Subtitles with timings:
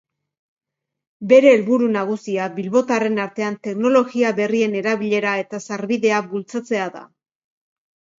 [1.31, 7.05] Bere helburu nagusia bilbotarren artean teknologia berrien erabilera eta sarbidea bultzatzea da.